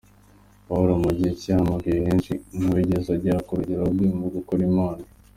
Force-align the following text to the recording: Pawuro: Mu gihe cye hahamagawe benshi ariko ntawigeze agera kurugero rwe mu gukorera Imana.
Pawuro: 0.67 0.93
Mu 1.03 1.09
gihe 1.17 1.31
cye 1.39 1.49
hahamagawe 1.53 1.99
benshi 2.05 2.31
ariko 2.35 2.57
ntawigeze 2.61 3.09
agera 3.17 3.45
kurugero 3.47 3.81
rwe 3.93 4.07
mu 4.19 4.27
gukorera 4.35 4.69
Imana. 4.73 5.03